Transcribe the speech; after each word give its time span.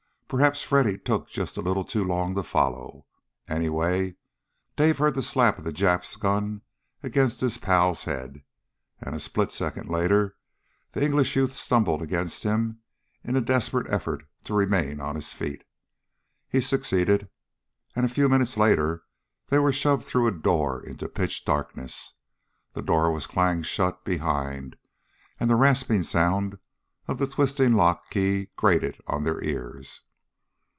Perhaps 0.33 0.63
Freddy 0.63 0.97
took 0.97 1.27
just 1.27 1.57
a 1.57 1.61
little 1.61 1.83
too 1.83 2.05
long 2.05 2.35
to 2.35 2.41
follow. 2.43 3.05
Anyway, 3.49 4.15
Dave 4.77 4.97
heard 4.97 5.13
the 5.13 5.21
slap 5.21 5.57
of 5.57 5.65
the 5.65 5.73
Jap's 5.73 6.15
gun 6.15 6.61
against 7.03 7.41
his 7.41 7.57
pal's 7.57 8.05
head 8.05 8.41
and 9.01 9.13
a 9.13 9.19
split 9.19 9.51
second 9.51 9.89
later 9.89 10.37
the 10.93 11.03
English 11.03 11.35
youth 11.35 11.53
stumbled 11.57 12.01
against 12.01 12.43
him 12.43 12.79
in 13.25 13.35
a 13.35 13.41
desperate 13.41 13.89
effort 13.91 14.23
to 14.45 14.53
remain 14.53 15.01
on 15.01 15.15
his 15.15 15.33
feet. 15.33 15.65
He 16.47 16.61
succeeded, 16.61 17.27
and 17.93 18.05
a 18.05 18.15
few 18.15 18.29
minutes 18.29 18.55
later 18.55 19.03
they 19.49 19.59
were 19.59 19.73
shoved 19.73 20.05
through 20.05 20.27
a 20.27 20.31
door 20.31 20.81
into 20.81 21.09
pitch 21.09 21.43
darkness, 21.43 22.13
the 22.71 22.81
door 22.81 23.11
was 23.11 23.27
clanged 23.27 23.65
shut 23.65 24.05
behind, 24.05 24.77
and 25.41 25.49
the 25.49 25.57
rasping 25.57 26.03
sound 26.03 26.57
of 27.09 27.17
the 27.17 27.27
twisting 27.27 27.73
lock 27.73 28.09
key 28.09 28.49
grated 28.55 28.97
on 29.07 29.25
their 29.25 29.43
ears. 29.43 29.99